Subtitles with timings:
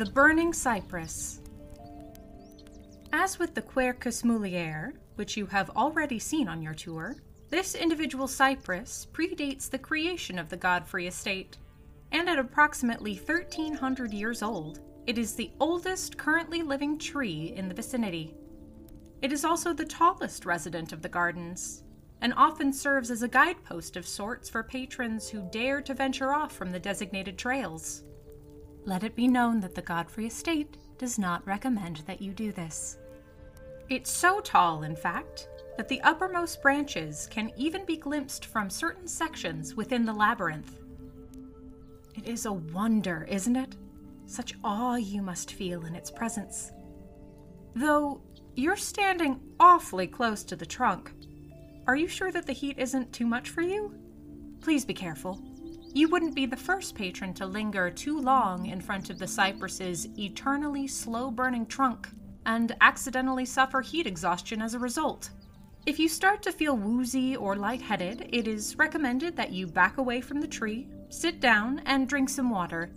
[0.00, 1.42] The Burning Cypress.
[3.12, 7.16] As with the Quercus mulier, which you have already seen on your tour,
[7.50, 11.58] this individual cypress predates the creation of the Godfrey estate,
[12.12, 17.74] and at approximately 1300 years old, it is the oldest currently living tree in the
[17.74, 18.34] vicinity.
[19.20, 21.84] It is also the tallest resident of the gardens,
[22.22, 26.56] and often serves as a guidepost of sorts for patrons who dare to venture off
[26.56, 28.04] from the designated trails.
[28.84, 32.98] Let it be known that the Godfrey Estate does not recommend that you do this.
[33.88, 39.06] It's so tall, in fact, that the uppermost branches can even be glimpsed from certain
[39.06, 40.80] sections within the labyrinth.
[42.16, 43.76] It is a wonder, isn't it?
[44.26, 46.70] Such awe you must feel in its presence.
[47.74, 48.20] Though
[48.54, 51.12] you're standing awfully close to the trunk,
[51.86, 53.94] are you sure that the heat isn't too much for you?
[54.60, 55.42] Please be careful.
[55.92, 60.06] You wouldn't be the first patron to linger too long in front of the cypress's
[60.18, 62.08] eternally slow burning trunk
[62.46, 65.30] and accidentally suffer heat exhaustion as a result.
[65.86, 70.20] If you start to feel woozy or lightheaded, it is recommended that you back away
[70.20, 72.92] from the tree, sit down, and drink some water.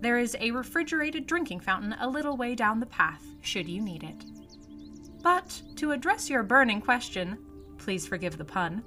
[0.00, 4.02] There is a refrigerated drinking fountain a little way down the path, should you need
[4.02, 4.24] it.
[5.22, 7.38] But to address your burning question,
[7.78, 8.82] please forgive the pun,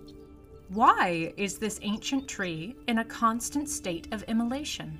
[0.70, 5.00] why is this ancient tree in a constant state of immolation?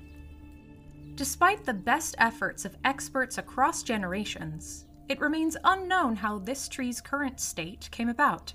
[1.16, 7.40] Despite the best efforts of experts across generations, it remains unknown how this tree's current
[7.40, 8.52] state came about.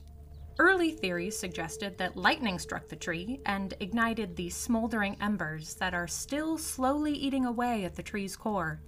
[0.59, 6.07] Early theories suggested that lightning struck the tree and ignited the smoldering embers that are
[6.07, 8.81] still slowly eating away at the tree's core.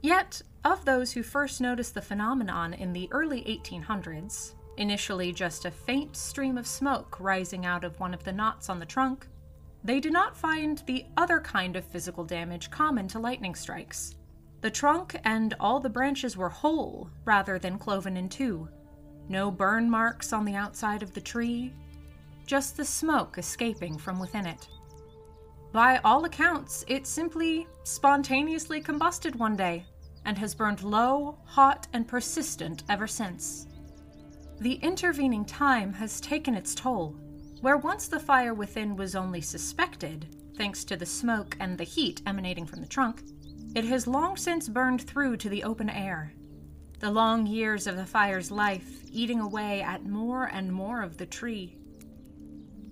[0.00, 5.70] Yet, of those who first noticed the phenomenon in the early 1800s, initially just a
[5.70, 9.26] faint stream of smoke rising out of one of the knots on the trunk,
[9.84, 14.14] they did not find the other kind of physical damage common to lightning strikes.
[14.60, 18.68] The trunk and all the branches were whole rather than cloven in two.
[19.28, 21.72] No burn marks on the outside of the tree,
[22.46, 24.68] just the smoke escaping from within it.
[25.72, 29.84] By all accounts, it simply spontaneously combusted one day
[30.24, 33.66] and has burned low, hot, and persistent ever since.
[34.62, 37.16] The intervening time has taken its toll.
[37.62, 42.22] Where once the fire within was only suspected, thanks to the smoke and the heat
[42.26, 43.24] emanating from the trunk,
[43.74, 46.32] it has long since burned through to the open air.
[47.00, 51.26] The long years of the fire's life eating away at more and more of the
[51.26, 51.76] tree.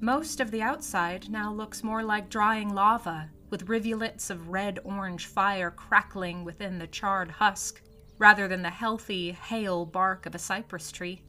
[0.01, 5.27] Most of the outside now looks more like drying lava, with rivulets of red orange
[5.27, 7.81] fire crackling within the charred husk,
[8.19, 11.23] rather than the healthy, hale bark of a cypress tree.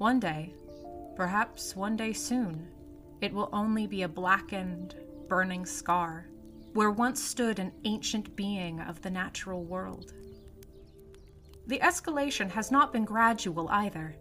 [0.00, 0.54] One day,
[1.14, 2.66] perhaps one day soon,
[3.20, 4.94] it will only be a blackened,
[5.28, 6.26] burning scar
[6.72, 10.14] where once stood an ancient being of the natural world.
[11.66, 14.16] The escalation has not been gradual either.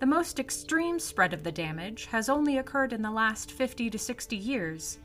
[0.00, 3.98] The most extreme spread of the damage has only occurred in the last 50 to
[3.98, 4.98] 60 years.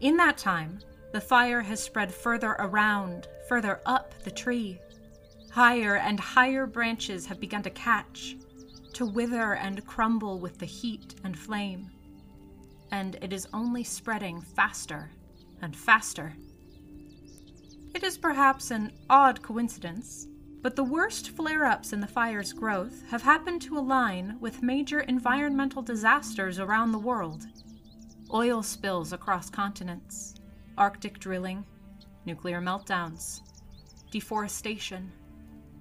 [0.00, 0.80] In that time,
[1.12, 4.80] the fire has spread further around, further up the tree.
[5.52, 8.34] Higher and higher branches have begun to catch,
[8.92, 11.90] to wither and crumble with the heat and flame.
[12.90, 15.10] And it is only spreading faster
[15.62, 16.34] and faster.
[17.94, 20.26] It is perhaps an odd coincidence,
[20.62, 25.00] but the worst flare ups in the fire's growth have happened to align with major
[25.00, 27.46] environmental disasters around the world
[28.32, 30.34] oil spills across continents,
[30.78, 31.64] Arctic drilling,
[32.24, 33.42] nuclear meltdowns,
[34.10, 35.12] deforestation,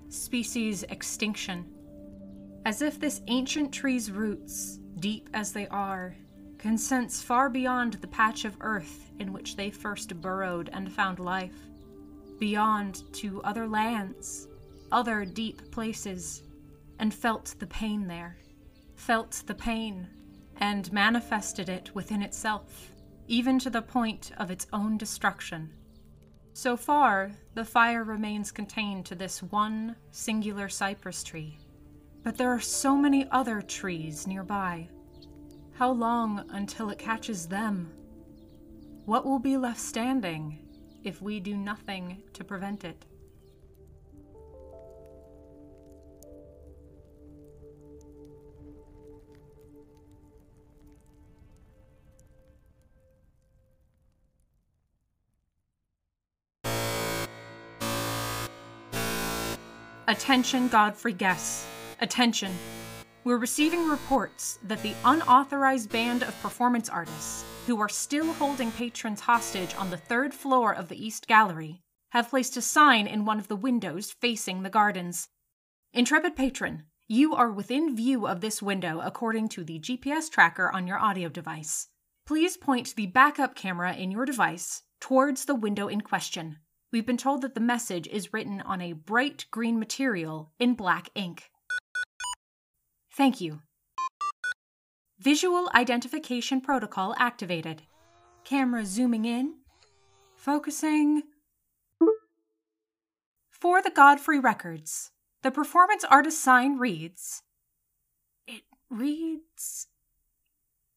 [0.09, 1.65] species extinction
[2.65, 6.15] as if this ancient tree's roots, deep as they are,
[6.57, 11.17] can sense far beyond the patch of earth in which they first burrowed and found
[11.17, 11.67] life,
[12.39, 14.47] beyond to other lands,
[14.91, 16.43] other deep places,
[16.99, 18.37] and felt the pain there,
[18.95, 20.07] felt the pain,
[20.57, 22.91] and manifested it within itself,
[23.27, 25.71] even to the point of its own destruction.
[26.53, 31.57] So far, the fire remains contained to this one singular cypress tree
[32.23, 34.87] but there are so many other trees nearby.
[35.73, 37.91] How long until it catches them?
[39.05, 40.59] What will be left standing
[41.03, 43.05] if we do nothing to prevent it?
[60.07, 61.65] Attention, Godfrey guests.
[62.03, 62.51] Attention!
[63.23, 69.19] We're receiving reports that the unauthorized band of performance artists, who are still holding patrons
[69.21, 73.37] hostage on the third floor of the East Gallery, have placed a sign in one
[73.37, 75.29] of the windows facing the gardens.
[75.93, 80.87] Intrepid patron, you are within view of this window according to the GPS tracker on
[80.87, 81.89] your audio device.
[82.25, 86.57] Please point the backup camera in your device towards the window in question.
[86.91, 91.11] We've been told that the message is written on a bright green material in black
[91.13, 91.50] ink.
[93.13, 93.61] Thank you.
[95.19, 97.83] Visual identification protocol activated.
[98.43, 99.55] Camera zooming in.
[100.35, 101.23] Focusing.
[103.49, 105.11] For the Godfrey records,
[105.43, 107.43] the performance artist sign reads.
[108.47, 109.87] It reads.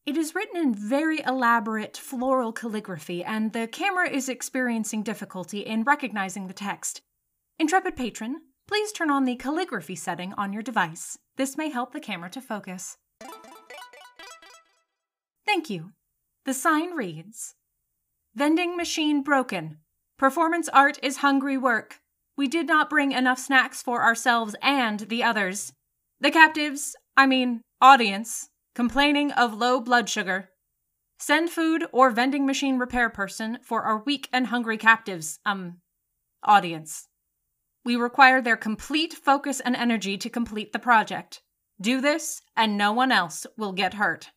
[0.05, 5.83] It is written in very elaborate floral calligraphy, and the camera is experiencing difficulty in
[5.83, 7.01] recognizing the text.
[7.59, 11.17] Intrepid patron, please turn on the calligraphy setting on your device.
[11.37, 12.97] This may help the camera to focus.
[15.45, 15.91] Thank you.
[16.45, 17.55] The sign reads
[18.35, 19.77] Vending machine broken.
[20.17, 21.99] Performance art is hungry work.
[22.37, 25.73] We did not bring enough snacks for ourselves and the others.
[26.19, 30.49] The captives, I mean, audience, complaining of low blood sugar.
[31.17, 35.77] Send food or vending machine repair person for our weak and hungry captives, um,
[36.43, 37.07] audience.
[37.85, 41.41] We require their complete focus and energy to complete the project.
[41.79, 44.31] Do this, and no one else will get hurt.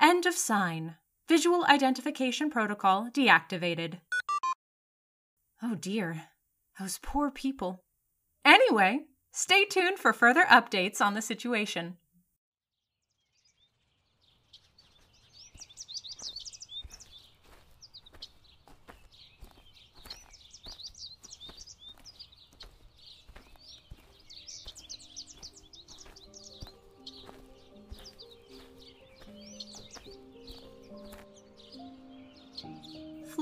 [0.00, 0.94] End of sign.
[1.28, 3.98] Visual identification protocol deactivated.
[5.60, 6.28] Oh dear,
[6.78, 7.82] those poor people.
[8.44, 9.00] Anyway,
[9.32, 11.96] stay tuned for further updates on the situation.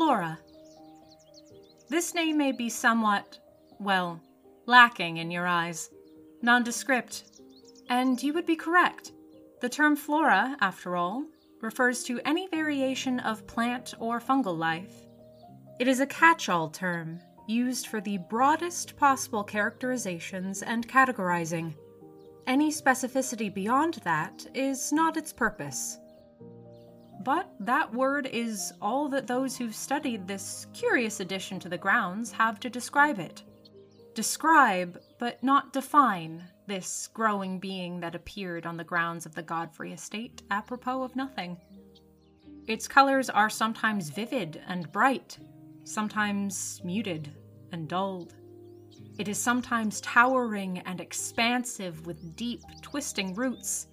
[0.00, 0.38] Flora.
[1.90, 3.38] This name may be somewhat,
[3.78, 4.18] well,
[4.64, 5.90] lacking in your eyes,
[6.40, 7.24] nondescript,
[7.90, 9.12] and you would be correct.
[9.60, 11.26] The term flora, after all,
[11.60, 15.04] refers to any variation of plant or fungal life.
[15.78, 21.74] It is a catch all term used for the broadest possible characterizations and categorizing.
[22.46, 25.98] Any specificity beyond that is not its purpose.
[27.22, 32.32] But that word is all that those who've studied this curious addition to the grounds
[32.32, 33.42] have to describe it.
[34.14, 39.92] Describe, but not define, this growing being that appeared on the grounds of the Godfrey
[39.92, 41.58] estate apropos of nothing.
[42.66, 45.38] Its colors are sometimes vivid and bright,
[45.84, 47.34] sometimes muted
[47.72, 48.34] and dulled.
[49.18, 53.88] It is sometimes towering and expansive with deep, twisting roots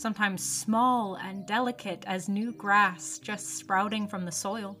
[0.00, 4.78] sometimes small and delicate as new grass just sprouting from the soil.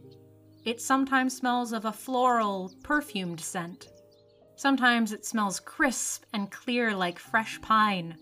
[0.64, 3.88] It sometimes smells of a floral, perfumed scent.
[4.56, 8.16] Sometimes it smells crisp and clear like fresh pine,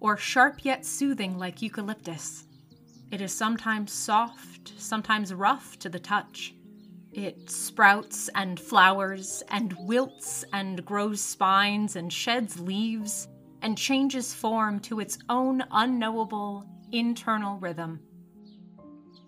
[0.00, 2.46] or sharp yet soothing like eucalyptus.
[3.10, 6.54] It is sometimes soft, sometimes rough to the touch.
[7.12, 13.26] It sprouts and flowers and wilts and grows spines and sheds leaves
[13.62, 18.00] and changes form to its own unknowable internal rhythm.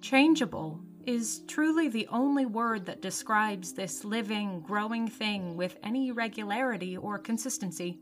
[0.01, 6.97] Changeable is truly the only word that describes this living, growing thing with any regularity
[6.97, 7.99] or consistency.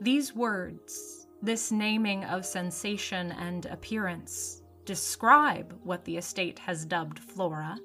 [0.00, 7.78] These words, this naming of sensation and appearance, describe what the estate has dubbed flora,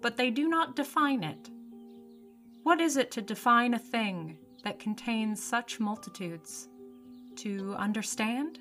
[0.00, 1.50] but they do not define it.
[2.62, 6.69] What is it to define a thing that contains such multitudes?
[7.40, 8.58] To understand?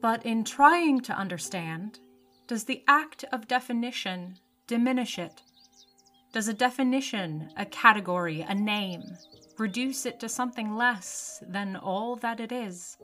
[0.00, 1.98] But in trying to understand,
[2.48, 5.42] does the act of definition diminish it?
[6.32, 9.02] Does a definition, a category, a name,
[9.58, 12.96] reduce it to something less than all that it is?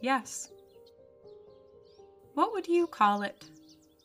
[0.00, 0.50] Yes.
[2.34, 3.44] What would you call it?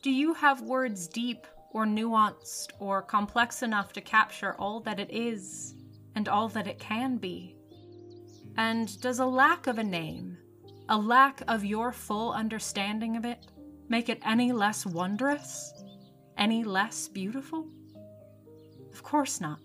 [0.04, 5.12] Do you have words deep or nuanced or complex enough to capture all that it
[5.12, 5.76] is
[6.16, 7.56] and all that it can be?
[8.58, 10.38] And does a lack of a name,
[10.90, 13.46] a lack of your full understanding of it,
[13.88, 15.74] make it any less wondrous?
[16.38, 17.68] Any less beautiful?
[18.92, 19.60] Of course not.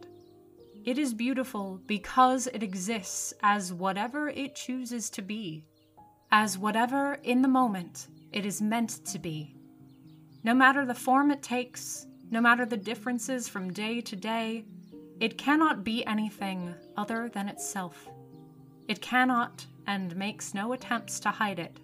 [0.84, 5.64] It is beautiful because it exists as whatever it chooses to be,
[6.30, 9.56] as whatever in the moment it is meant to be.
[10.44, 14.64] No matter the form it takes, no matter the differences from day to day,
[15.20, 18.08] it cannot be anything other than itself.
[18.88, 21.78] It cannot and makes no attempts to hide it.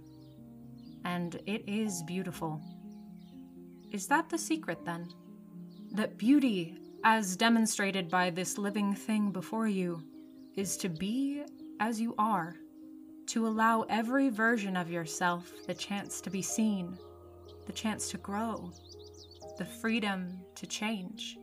[1.05, 2.61] And it is beautiful.
[3.93, 5.09] Is that the secret then?
[5.93, 10.03] That beauty as demonstrated by this living thing before you,
[10.57, 11.43] is to be
[11.81, 12.57] as you are,
[13.27, 16.99] to allow every version of yourself the chance to be seen,
[17.67, 18.73] the chance to grow,
[19.59, 21.39] the freedom to change.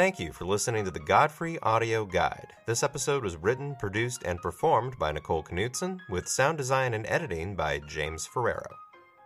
[0.00, 2.54] Thank you for listening to the Godfrey Audio Guide.
[2.64, 7.54] This episode was written, produced, and performed by Nicole Knudsen, with sound design and editing
[7.54, 8.64] by James Ferrero.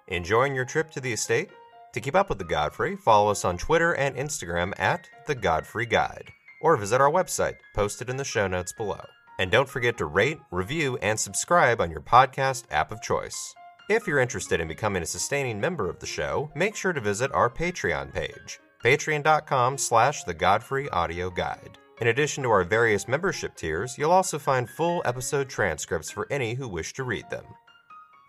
[0.09, 1.50] Enjoying your trip to the estate?
[1.93, 5.87] To keep up with the Godfrey, follow us on Twitter and Instagram at The Godfrey
[5.87, 9.04] Guide, or visit our website, posted in the show notes below.
[9.38, 13.54] And don't forget to rate, review, and subscribe on your podcast app of choice.
[13.88, 17.31] If you're interested in becoming a sustaining member of the show, make sure to visit
[17.31, 21.79] our Patreon page patreon.com slash the Godfrey Audio Guide.
[22.00, 26.55] In addition to our various membership tiers, you'll also find full episode transcripts for any
[26.55, 27.45] who wish to read them.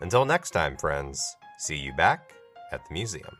[0.00, 1.20] Until next time, friends,
[1.58, 2.30] see you back
[2.72, 3.36] at the museum.